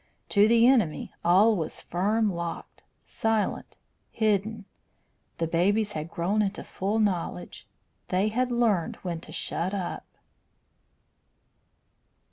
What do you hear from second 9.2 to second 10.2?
to shut up.